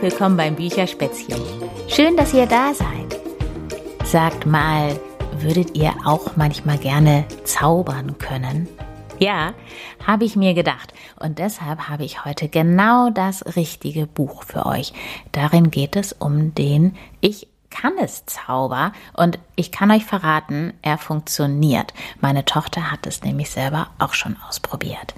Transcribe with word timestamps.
Willkommen 0.00 0.36
beim 0.36 0.54
Bücherspätzchen. 0.54 1.40
Schön, 1.88 2.16
dass 2.16 2.32
ihr 2.32 2.46
da 2.46 2.72
seid. 2.72 3.18
Sagt 4.04 4.46
mal, 4.46 4.96
würdet 5.40 5.76
ihr 5.76 5.92
auch 6.04 6.36
manchmal 6.36 6.78
gerne 6.78 7.24
zaubern 7.42 8.16
können? 8.18 8.68
Ja, 9.18 9.54
habe 10.06 10.24
ich 10.24 10.36
mir 10.36 10.54
gedacht. 10.54 10.94
Und 11.18 11.40
deshalb 11.40 11.88
habe 11.88 12.04
ich 12.04 12.24
heute 12.24 12.48
genau 12.48 13.10
das 13.10 13.56
richtige 13.56 14.06
Buch 14.06 14.44
für 14.44 14.66
euch. 14.66 14.92
Darin 15.32 15.72
geht 15.72 15.96
es 15.96 16.12
um 16.12 16.54
den 16.54 16.94
Ich 17.20 17.48
kann 17.68 17.94
es 18.00 18.24
Zauber 18.24 18.92
und 19.14 19.40
ich 19.56 19.72
kann 19.72 19.90
euch 19.90 20.04
verraten, 20.04 20.74
er 20.80 20.98
funktioniert. 20.98 21.92
Meine 22.20 22.44
Tochter 22.44 22.92
hat 22.92 23.04
es 23.08 23.24
nämlich 23.24 23.50
selber 23.50 23.88
auch 23.98 24.14
schon 24.14 24.36
ausprobiert. 24.48 25.16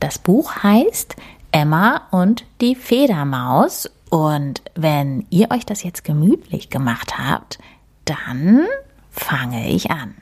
Das 0.00 0.18
Buch 0.18 0.64
heißt 0.64 1.14
Emma 1.52 2.02
und 2.10 2.44
die 2.60 2.74
Federmaus 2.74 3.88
und 4.10 4.62
wenn 4.74 5.24
ihr 5.30 5.50
euch 5.52 5.64
das 5.64 5.82
jetzt 5.82 6.04
gemütlich 6.04 6.68
gemacht 6.68 7.18
habt, 7.18 7.58
dann 8.04 8.66
fange 9.10 9.70
ich 9.70 9.90
an. 9.90 10.16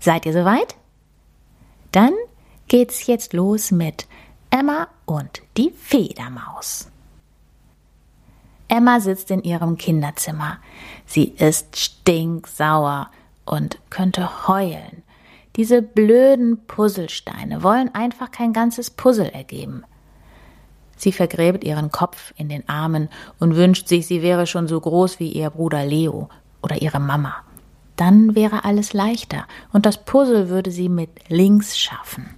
Seid 0.00 0.26
ihr 0.26 0.32
soweit? 0.32 0.74
Dann 1.92 2.12
geht's 2.66 3.06
jetzt 3.06 3.32
los 3.32 3.70
mit 3.70 4.06
Emma 4.50 4.88
und 5.06 5.42
die 5.56 5.70
Federmaus. 5.70 6.90
Emma 8.66 8.98
sitzt 8.98 9.30
in 9.30 9.44
ihrem 9.44 9.78
Kinderzimmer. 9.78 10.58
Sie 11.06 11.24
ist 11.24 11.78
stinksauer 11.78 13.10
und 13.44 13.78
könnte 13.90 14.48
heulen. 14.48 15.04
Diese 15.54 15.82
blöden 15.82 16.66
Puzzlesteine 16.66 17.62
wollen 17.62 17.94
einfach 17.94 18.32
kein 18.32 18.52
ganzes 18.52 18.90
Puzzle 18.90 19.28
ergeben. 19.28 19.84
Sie 20.96 21.12
vergräbt 21.12 21.64
ihren 21.64 21.90
Kopf 21.90 22.32
in 22.36 22.48
den 22.48 22.68
Armen 22.68 23.08
und 23.38 23.56
wünscht 23.56 23.88
sich, 23.88 24.06
sie 24.06 24.22
wäre 24.22 24.46
schon 24.46 24.68
so 24.68 24.80
groß 24.80 25.20
wie 25.20 25.28
ihr 25.28 25.50
Bruder 25.50 25.84
Leo 25.84 26.28
oder 26.62 26.80
ihre 26.80 27.00
Mama. 27.00 27.34
Dann 27.96 28.34
wäre 28.34 28.64
alles 28.64 28.92
leichter 28.92 29.46
und 29.72 29.86
das 29.86 30.04
Puzzle 30.04 30.48
würde 30.48 30.70
sie 30.70 30.88
mit 30.88 31.10
links 31.28 31.78
schaffen. 31.78 32.34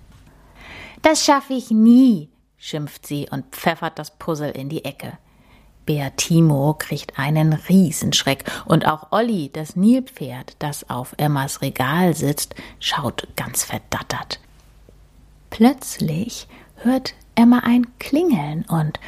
Das 1.02 1.24
schaffe 1.24 1.54
ich 1.54 1.70
nie, 1.70 2.28
schimpft 2.56 3.06
sie 3.06 3.28
und 3.30 3.46
pfeffert 3.54 3.98
das 3.98 4.10
Puzzle 4.18 4.50
in 4.50 4.68
die 4.68 4.84
Ecke. 4.84 5.12
Beatimo 5.86 6.74
kriegt 6.74 7.18
einen 7.18 7.52
Riesenschreck 7.52 8.44
und 8.64 8.86
auch 8.86 9.12
Olli, 9.12 9.50
das 9.52 9.76
Nilpferd, 9.76 10.56
das 10.58 10.90
auf 10.90 11.14
Emmas 11.16 11.62
Regal 11.62 12.14
sitzt, 12.14 12.56
schaut 12.80 13.28
ganz 13.36 13.62
verdattert. 13.62 14.40
Plötzlich 15.48 16.48
hört 16.76 17.14
Emma 17.34 17.60
ein 17.60 17.86
Klingeln 17.98 18.64
und 18.68 18.98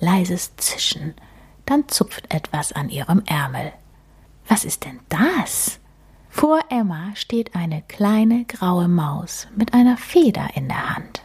leises 0.00 0.56
Zischen. 0.56 1.14
Dann 1.66 1.88
zupft 1.88 2.32
etwas 2.32 2.72
an 2.72 2.88
ihrem 2.88 3.22
Ärmel. 3.26 3.72
Was 4.46 4.64
ist 4.64 4.84
denn 4.84 5.00
das? 5.08 5.80
Vor 6.30 6.60
Emma 6.70 7.14
steht 7.14 7.54
eine 7.54 7.82
kleine 7.82 8.44
graue 8.44 8.88
Maus 8.88 9.48
mit 9.56 9.74
einer 9.74 9.96
Feder 9.96 10.48
in 10.54 10.68
der 10.68 10.96
Hand. 10.96 11.22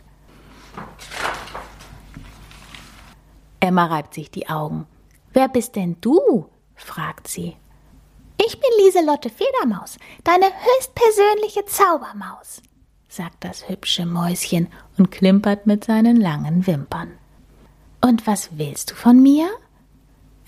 Emma 3.60 3.86
reibt 3.86 4.14
sich 4.14 4.30
die 4.32 4.50
Augen. 4.50 4.88
Wer 5.32 5.48
bist 5.48 5.76
denn 5.76 5.98
du? 6.02 6.50
fragt 6.76 7.28
sie. 7.28 7.56
Ich 8.46 8.60
bin 8.60 8.70
Lieselotte 8.80 9.30
Federmaus, 9.30 9.98
deine 10.24 10.48
höchstpersönliche 10.48 11.66
Zaubermaus, 11.66 12.62
sagt 13.14 13.44
das 13.44 13.70
hübsche 13.70 14.08
Mäuschen 14.08 14.70
und 14.98 15.12
klimpert 15.12 15.68
mit 15.68 15.84
seinen 15.84 16.16
langen 16.16 16.66
Wimpern. 16.66 17.12
Und 18.02 18.26
was 18.26 18.58
willst 18.58 18.92
du 18.92 18.96
von 18.96 19.22
mir? 19.22 19.48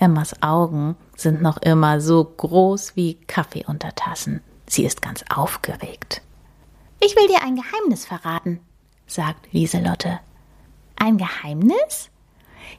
Emmas 0.00 0.42
Augen 0.42 0.96
sind 1.16 1.40
noch 1.40 1.58
immer 1.58 2.00
so 2.00 2.24
groß 2.24 2.96
wie 2.96 3.14
Kaffeeuntertassen. 3.28 4.42
Sie 4.66 4.84
ist 4.84 5.00
ganz 5.00 5.24
aufgeregt. 5.32 6.22
Ich 6.98 7.14
will 7.14 7.28
dir 7.28 7.42
ein 7.42 7.54
Geheimnis 7.54 8.04
verraten, 8.04 8.58
sagt 9.06 9.52
Lieselotte. 9.52 10.18
Ein 10.96 11.18
Geheimnis? 11.18 12.10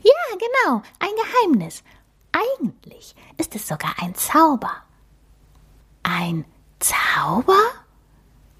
Ja, 0.04 0.38
genau, 0.38 0.82
ein 1.00 1.16
Geheimnis. 1.16 1.82
Eigentlich 2.34 3.16
ist 3.38 3.56
es 3.56 3.70
sogar 3.70 3.94
ein 4.02 4.14
Zauber. 4.16 4.74
Ein 6.04 6.44
Zauber? 6.80 7.87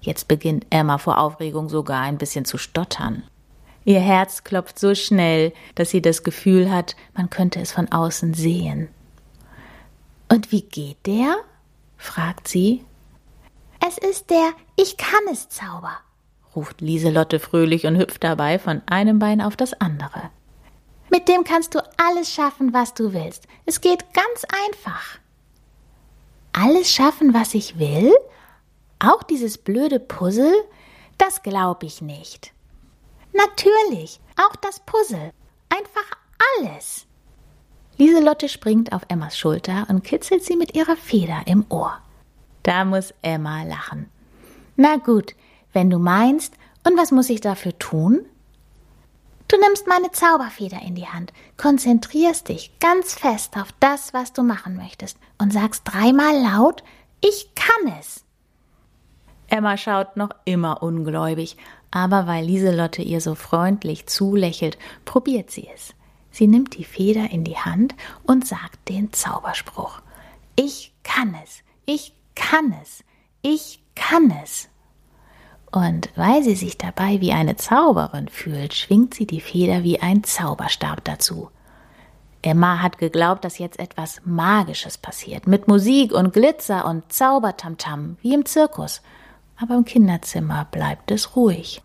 Jetzt 0.00 0.28
beginnt 0.28 0.66
Emma 0.70 0.98
vor 0.98 1.18
Aufregung 1.18 1.68
sogar 1.68 2.02
ein 2.02 2.18
bisschen 2.18 2.44
zu 2.44 2.58
stottern. 2.58 3.24
Ihr 3.84 4.00
Herz 4.00 4.44
klopft 4.44 4.78
so 4.78 4.94
schnell, 4.94 5.52
dass 5.74 5.90
sie 5.90 6.02
das 6.02 6.22
Gefühl 6.22 6.70
hat, 6.70 6.94
man 7.14 7.30
könnte 7.30 7.60
es 7.60 7.72
von 7.72 7.90
außen 7.90 8.34
sehen. 8.34 8.88
Und 10.28 10.52
wie 10.52 10.62
geht 10.62 11.06
der? 11.06 11.36
fragt 11.96 12.48
sie. 12.48 12.84
Es 13.86 13.96
ist 13.96 14.30
der 14.30 14.52
Ich 14.76 14.96
kann 14.96 15.22
es 15.32 15.48
Zauber, 15.48 15.96
ruft 16.54 16.80
Lieselotte 16.80 17.40
fröhlich 17.40 17.86
und 17.86 17.96
hüpft 17.96 18.24
dabei 18.24 18.58
von 18.58 18.82
einem 18.86 19.18
Bein 19.18 19.40
auf 19.40 19.56
das 19.56 19.72
andere. 19.80 20.30
Mit 21.10 21.28
dem 21.28 21.44
kannst 21.44 21.74
du 21.74 21.80
alles 21.96 22.32
schaffen, 22.32 22.74
was 22.74 22.92
du 22.94 23.12
willst. 23.12 23.48
Es 23.64 23.80
geht 23.80 24.04
ganz 24.12 24.44
einfach. 24.66 25.18
Alles 26.52 26.92
schaffen, 26.92 27.32
was 27.32 27.54
ich 27.54 27.78
will? 27.78 28.12
Auch 28.98 29.22
dieses 29.22 29.58
blöde 29.58 30.00
Puzzle? 30.00 30.52
Das 31.18 31.42
glaube 31.42 31.86
ich 31.86 32.02
nicht. 32.02 32.52
Natürlich, 33.32 34.20
auch 34.36 34.56
das 34.56 34.80
Puzzle. 34.80 35.32
Einfach 35.68 36.18
alles. 36.58 37.06
Lieselotte 37.96 38.48
springt 38.48 38.92
auf 38.92 39.02
Emmas 39.08 39.36
Schulter 39.36 39.86
und 39.88 40.04
kitzelt 40.04 40.44
sie 40.44 40.56
mit 40.56 40.74
ihrer 40.74 40.96
Feder 40.96 41.42
im 41.46 41.66
Ohr. 41.68 41.98
Da 42.62 42.84
muss 42.84 43.12
Emma 43.22 43.64
lachen. 43.64 44.08
Na 44.76 44.96
gut, 44.96 45.34
wenn 45.72 45.90
du 45.90 45.98
meinst, 45.98 46.54
und 46.84 46.96
was 46.96 47.10
muss 47.10 47.28
ich 47.28 47.40
dafür 47.40 47.76
tun? 47.78 48.24
Du 49.48 49.58
nimmst 49.58 49.86
meine 49.86 50.12
Zauberfeder 50.12 50.80
in 50.82 50.94
die 50.94 51.08
Hand, 51.08 51.32
konzentrierst 51.56 52.48
dich 52.48 52.78
ganz 52.80 53.14
fest 53.14 53.56
auf 53.56 53.68
das, 53.80 54.12
was 54.12 54.32
du 54.32 54.42
machen 54.42 54.76
möchtest 54.76 55.18
und 55.38 55.52
sagst 55.52 55.82
dreimal 55.84 56.38
laut, 56.40 56.84
ich 57.20 57.54
kann 57.54 57.94
es. 57.98 58.24
Emma 59.48 59.76
schaut 59.76 60.16
noch 60.16 60.30
immer 60.44 60.82
ungläubig, 60.82 61.56
aber 61.90 62.26
weil 62.26 62.44
Lieselotte 62.44 63.02
ihr 63.02 63.20
so 63.20 63.34
freundlich 63.34 64.06
zulächelt, 64.06 64.78
probiert 65.04 65.50
sie 65.50 65.68
es. 65.74 65.94
Sie 66.30 66.46
nimmt 66.46 66.76
die 66.76 66.84
Feder 66.84 67.30
in 67.30 67.44
die 67.44 67.56
Hand 67.56 67.94
und 68.24 68.46
sagt 68.46 68.88
den 68.88 69.12
Zauberspruch. 69.12 70.02
Ich 70.54 70.92
kann 71.02 71.34
es, 71.42 71.62
ich 71.86 72.12
kann 72.34 72.74
es, 72.82 73.02
ich 73.42 73.82
kann 73.94 74.32
es. 74.44 74.68
Und 75.70 76.10
weil 76.16 76.42
sie 76.42 76.54
sich 76.54 76.78
dabei 76.78 77.20
wie 77.20 77.32
eine 77.32 77.56
Zauberin 77.56 78.28
fühlt, 78.28 78.74
schwingt 78.74 79.14
sie 79.14 79.26
die 79.26 79.40
Feder 79.40 79.82
wie 79.82 80.00
ein 80.00 80.24
Zauberstab 80.24 81.04
dazu. 81.04 81.50
Emma 82.40 82.80
hat 82.80 82.98
geglaubt, 82.98 83.44
dass 83.44 83.58
jetzt 83.58 83.78
etwas 83.78 84.20
Magisches 84.24 84.96
passiert, 84.96 85.46
mit 85.46 85.68
Musik 85.68 86.12
und 86.12 86.32
Glitzer 86.32 86.86
und 86.86 87.12
Zaubertamtam, 87.12 88.16
wie 88.22 88.34
im 88.34 88.46
Zirkus. 88.46 89.02
Aber 89.60 89.74
im 89.74 89.84
Kinderzimmer 89.84 90.66
bleibt 90.70 91.10
es 91.10 91.36
ruhig. 91.36 91.82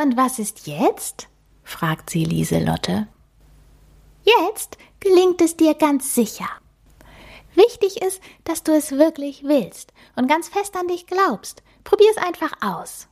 Und 0.00 0.16
was 0.16 0.38
ist 0.38 0.66
jetzt? 0.66 1.28
fragt 1.64 2.10
sie 2.10 2.24
Lieselotte. 2.24 3.06
Jetzt 4.24 4.78
gelingt 5.00 5.40
es 5.40 5.56
dir 5.56 5.74
ganz 5.74 6.14
sicher. 6.14 6.48
Wichtig 7.54 8.00
ist, 8.02 8.22
dass 8.44 8.62
du 8.62 8.72
es 8.72 8.92
wirklich 8.92 9.44
willst 9.44 9.92
und 10.16 10.28
ganz 10.28 10.48
fest 10.48 10.76
an 10.76 10.88
dich 10.88 11.06
glaubst. 11.06 11.62
Probier 11.84 12.08
es 12.10 12.22
einfach 12.22 12.52
aus. 12.62 13.08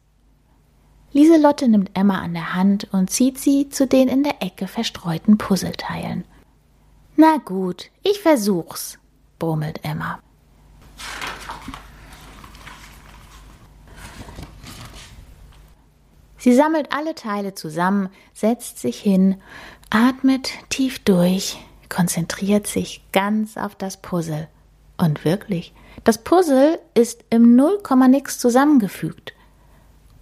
Lieselotte 1.13 1.69
nimmt 1.69 1.91
Emma 1.95 2.21
an 2.21 2.35
der 2.35 2.55
Hand 2.55 2.89
und 2.93 3.11
zieht 3.11 3.39
sie 3.39 3.69
zu 3.69 3.87
den 3.87 4.09
in 4.09 4.23
der 4.23 4.43
Ecke 4.43 4.69
verstreuten 4.69 5.39
Puzzleteilen. 5.39 6.25
Na 7.17 7.39
gut, 7.39 7.91
ich 8.03 8.21
versuch's, 8.21 8.99
brummelt 9.39 9.85
Emma. 9.85 10.21
Sie 16.41 16.55
sammelt 16.55 16.91
alle 16.91 17.15
Teile 17.15 17.55
zusammen, 17.55 18.09
setzt 18.33 18.79
sich 18.79 18.99
hin, 18.99 19.37
atmet 19.91 20.51
tief 20.71 20.99
durch, 21.01 21.59
konzentriert 21.91 22.67
sich 22.67 23.05
ganz 23.13 23.59
auf 23.59 23.75
das 23.75 23.99
Puzzle. 23.99 24.49
Und 24.97 25.27
wirklich, 25.27 25.75
das 26.03 26.17
Puzzle 26.25 26.81
ist 26.95 27.25
im 27.29 27.57
Nullkomma-Nix 27.57 28.39
zusammengefügt. 28.39 29.35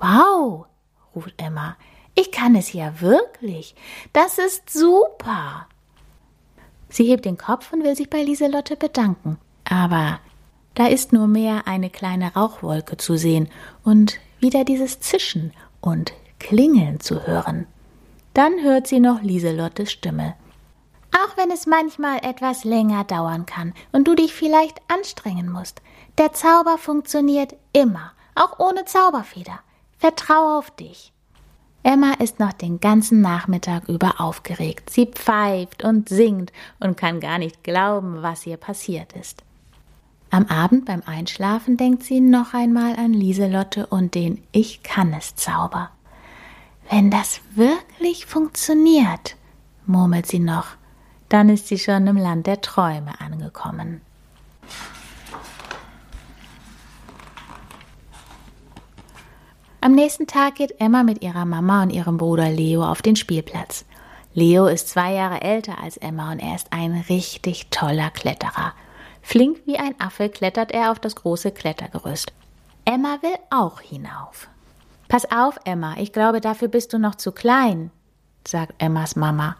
Wow, 0.00 0.66
ruft 1.14 1.34
Emma, 1.36 1.76
ich 2.16 2.32
kann 2.32 2.56
es 2.56 2.72
ja 2.72 3.00
wirklich. 3.00 3.76
Das 4.12 4.38
ist 4.38 4.70
super. 4.70 5.68
Sie 6.88 7.04
hebt 7.04 7.26
den 7.26 7.38
Kopf 7.38 7.72
und 7.72 7.84
will 7.84 7.94
sich 7.94 8.10
bei 8.10 8.22
Lieselotte 8.22 8.74
bedanken. 8.74 9.38
Aber 9.64 10.18
da 10.74 10.86
ist 10.86 11.12
nur 11.12 11.28
mehr 11.28 11.68
eine 11.68 11.90
kleine 11.90 12.34
Rauchwolke 12.34 12.96
zu 12.96 13.16
sehen 13.16 13.48
und 13.84 14.18
wieder 14.40 14.64
dieses 14.64 14.98
Zischen 14.98 15.52
und 15.80 16.12
Klingeln 16.38 17.00
zu 17.00 17.26
hören. 17.26 17.66
Dann 18.34 18.62
hört 18.62 18.86
sie 18.86 19.00
noch 19.00 19.22
Lieselottes 19.22 19.90
Stimme. 19.90 20.34
Auch 21.12 21.36
wenn 21.36 21.50
es 21.50 21.66
manchmal 21.66 22.18
etwas 22.18 22.64
länger 22.64 23.04
dauern 23.04 23.46
kann 23.46 23.72
und 23.92 24.06
du 24.06 24.14
dich 24.14 24.34
vielleicht 24.34 24.80
anstrengen 24.88 25.50
musst. 25.50 25.82
Der 26.18 26.32
Zauber 26.32 26.78
funktioniert 26.78 27.56
immer, 27.72 28.12
auch 28.34 28.58
ohne 28.58 28.84
Zauberfeder. 28.84 29.60
Vertraue 29.98 30.58
auf 30.58 30.70
dich. 30.70 31.12
Emma 31.82 32.12
ist 32.14 32.38
noch 32.38 32.52
den 32.52 32.80
ganzen 32.80 33.20
Nachmittag 33.20 33.88
über 33.88 34.20
aufgeregt. 34.20 34.90
Sie 34.90 35.06
pfeift 35.06 35.84
und 35.84 36.08
singt 36.08 36.52
und 36.80 36.96
kann 36.96 37.20
gar 37.20 37.38
nicht 37.38 37.64
glauben, 37.64 38.22
was 38.22 38.46
ihr 38.46 38.56
passiert 38.56 39.14
ist. 39.14 39.42
Am 40.30 40.44
Abend 40.46 40.84
beim 40.84 41.02
Einschlafen 41.06 41.78
denkt 41.78 42.02
sie 42.02 42.20
noch 42.20 42.52
einmal 42.52 42.96
an 42.96 43.14
Lieselotte 43.14 43.86
und 43.86 44.14
den 44.14 44.42
Ich 44.52 44.82
kann 44.82 45.14
es 45.14 45.34
Zauber. 45.36 45.90
Wenn 46.90 47.10
das 47.10 47.40
wirklich 47.54 48.26
funktioniert, 48.26 49.36
murmelt 49.86 50.26
sie 50.26 50.38
noch, 50.38 50.66
dann 51.30 51.48
ist 51.48 51.68
sie 51.68 51.78
schon 51.78 52.06
im 52.06 52.16
Land 52.16 52.46
der 52.46 52.60
Träume 52.60 53.18
angekommen. 53.20 54.02
Am 59.80 59.92
nächsten 59.92 60.26
Tag 60.26 60.56
geht 60.56 60.80
Emma 60.80 61.04
mit 61.04 61.22
ihrer 61.22 61.46
Mama 61.46 61.82
und 61.82 61.90
ihrem 61.90 62.18
Bruder 62.18 62.50
Leo 62.50 62.84
auf 62.84 63.00
den 63.00 63.16
Spielplatz. 63.16 63.86
Leo 64.34 64.66
ist 64.66 64.88
zwei 64.88 65.14
Jahre 65.14 65.40
älter 65.40 65.82
als 65.82 65.96
Emma 65.96 66.32
und 66.32 66.40
er 66.40 66.54
ist 66.56 66.72
ein 66.72 67.04
richtig 67.08 67.68
toller 67.70 68.10
Kletterer. 68.10 68.74
Flink 69.22 69.60
wie 69.66 69.78
ein 69.78 69.98
Affe 70.00 70.28
klettert 70.28 70.72
er 70.72 70.90
auf 70.90 70.98
das 70.98 71.16
große 71.16 71.52
Klettergerüst. 71.52 72.32
Emma 72.84 73.18
will 73.20 73.36
auch 73.50 73.80
hinauf. 73.80 74.48
Pass 75.08 75.30
auf, 75.30 75.58
Emma, 75.64 75.96
ich 75.98 76.12
glaube, 76.12 76.40
dafür 76.40 76.68
bist 76.68 76.92
du 76.92 76.98
noch 76.98 77.14
zu 77.14 77.32
klein, 77.32 77.90
sagt 78.46 78.74
Emmas 78.78 79.16
Mama. 79.16 79.56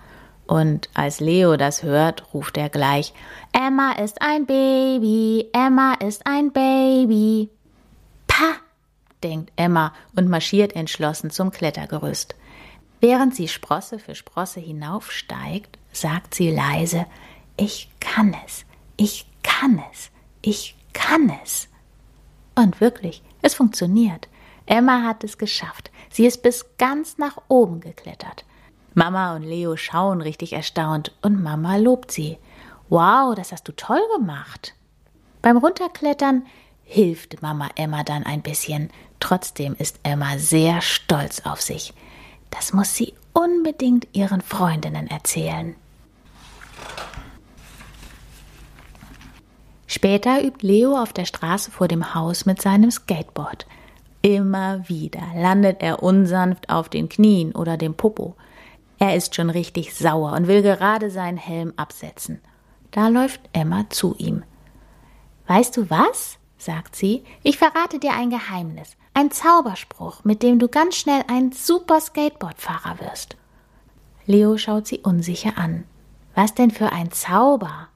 Und 0.47 0.89
als 0.95 1.21
Leo 1.21 1.59
das 1.59 1.83
hört, 1.83 2.33
ruft 2.33 2.57
er 2.57 2.71
gleich 2.71 3.13
Emma 3.53 3.93
ist 3.93 4.23
ein 4.23 4.47
Baby, 4.47 5.49
Emma 5.53 5.95
ist 5.95 6.27
ein 6.27 6.53
Baby. 6.53 7.51
Pah, 8.27 8.57
denkt 9.23 9.53
Emma 9.57 9.93
und 10.17 10.29
marschiert 10.29 10.75
entschlossen 10.75 11.31
zum 11.31 11.51
Klettergerüst. 11.51 12.35
Während 13.01 13.35
sie 13.35 13.49
Sprosse 13.49 13.99
für 13.99 14.15
Sprosse 14.15 14.61
hinaufsteigt, 14.61 15.79
sagt 15.93 16.35
sie 16.35 16.51
leise 16.51 17.07
Ich 17.57 17.91
kann 18.01 18.35
es, 18.47 18.65
ich 18.99 19.27
kann 19.43 19.83
es, 19.91 20.11
ich 20.43 20.77
kann 20.93 21.33
es. 21.43 21.69
Und 22.55 22.83
wirklich, 22.83 23.23
es 23.41 23.55
funktioniert. 23.55 24.29
Emma 24.67 25.05
hat 25.05 25.25
es 25.25 25.39
geschafft. 25.39 25.91
Sie 26.11 26.27
ist 26.27 26.43
bis 26.43 26.67
ganz 26.77 27.17
nach 27.17 27.39
oben 27.49 27.81
geklettert. 27.81 28.45
Mama 28.93 29.35
und 29.37 29.43
Leo 29.43 29.77
schauen 29.77 30.21
richtig 30.21 30.53
erstaunt 30.53 31.13
und 31.23 31.43
Mama 31.43 31.77
lobt 31.77 32.11
sie. 32.11 32.37
Wow, 32.89 33.35
das 33.35 33.53
hast 33.53 33.69
du 33.69 33.73
toll 33.73 34.01
gemacht. 34.17 34.75
Beim 35.41 35.57
Runterklettern 35.57 36.45
hilft 36.83 37.41
Mama 37.41 37.69
Emma 37.77 38.03
dann 38.03 38.25
ein 38.25 38.43
bisschen. 38.43 38.91
Trotzdem 39.21 39.77
ist 39.79 40.01
Emma 40.03 40.39
sehr 40.39 40.81
stolz 40.81 41.41
auf 41.41 41.61
sich. 41.61 41.95
Das 42.51 42.73
muss 42.73 42.95
sie 42.95 43.15
unbedingt 43.33 44.09
ihren 44.13 44.41
Freundinnen 44.41 45.07
erzählen. 45.07 45.77
Später 49.99 50.45
übt 50.45 50.65
Leo 50.65 50.97
auf 50.97 51.13
der 51.13 51.25
Straße 51.25 51.73
vor 51.73 51.89
dem 51.89 52.15
Haus 52.15 52.47
mit 52.47 52.63
seinem 52.63 52.89
Skateboard. 52.89 53.67
Immer 54.23 54.89
wieder 54.89 55.25
landet 55.35 55.79
er 55.83 56.05
unsanft 56.05 56.71
auf 56.71 56.89
den 56.89 57.09
Knien 57.09 57.51
oder 57.51 57.77
dem 57.77 57.95
Popo. 57.95 58.37
Er 59.01 59.17
ist 59.17 59.35
schon 59.35 59.51
richtig 59.51 59.97
sauer 59.97 60.35
und 60.35 60.47
will 60.47 60.63
gerade 60.63 61.11
seinen 61.11 61.37
Helm 61.37 61.73
absetzen. 61.75 62.41
Da 62.93 63.09
läuft 63.09 63.41
Emma 63.53 63.91
zu 63.91 64.15
ihm. 64.19 64.45
Weißt 65.49 65.77
du 65.77 65.91
was? 65.91 66.39
sagt 66.59 66.95
sie. 66.95 67.25
Ich 67.43 67.59
verrate 67.59 67.99
dir 67.99 68.13
ein 68.13 68.31
Geheimnis. 68.31 68.97
Ein 69.15 69.33
Zauberspruch, 69.33 70.23
mit 70.23 70.45
dem 70.45 70.61
du 70.61 70.69
ganz 70.69 70.95
schnell 70.95 71.25
ein 71.27 71.51
super 71.51 72.01
Skateboardfahrer 72.01 73.01
wirst. 73.01 73.37
Leo 74.27 74.59
schaut 74.59 74.87
sie 74.87 75.01
unsicher 75.01 75.59
an. 75.59 75.83
Was 76.37 76.55
denn 76.55 76.71
für 76.71 76.93
ein 76.93 77.11
Zauber? 77.11 77.89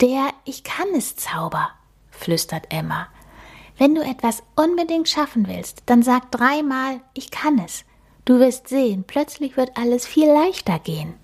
Der 0.00 0.30
Ich 0.44 0.62
kann 0.62 0.86
es 0.94 1.16
Zauber, 1.16 1.70
flüstert 2.10 2.66
Emma. 2.70 3.08
Wenn 3.78 3.96
du 3.96 4.02
etwas 4.02 4.44
unbedingt 4.54 5.08
schaffen 5.08 5.48
willst, 5.48 5.82
dann 5.86 6.04
sag 6.04 6.30
dreimal 6.30 7.00
Ich 7.14 7.32
kann 7.32 7.58
es. 7.58 7.84
Du 8.24 8.38
wirst 8.38 8.68
sehen, 8.68 9.02
plötzlich 9.04 9.56
wird 9.56 9.76
alles 9.76 10.06
viel 10.06 10.28
leichter 10.28 10.78
gehen. 10.78 11.14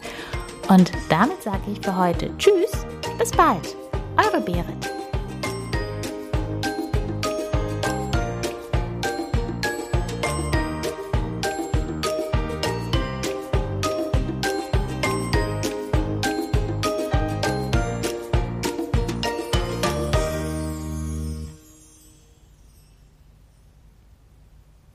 Und 0.69 0.91
damit 1.09 1.43
sage 1.43 1.62
ich 1.71 1.79
für 1.83 1.95
heute 1.95 2.35
Tschüss, 2.38 2.85
bis 3.19 3.31
bald. 3.31 3.75
Eure 4.17 4.41
Berit. 4.41 5.02